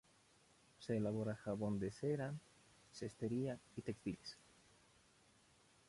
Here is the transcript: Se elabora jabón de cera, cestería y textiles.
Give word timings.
Se 0.79 0.97
elabora 0.97 1.35
jabón 1.45 1.77
de 1.77 1.91
cera, 1.91 2.33
cestería 2.91 3.59
y 3.77 3.83
textiles. 3.83 4.35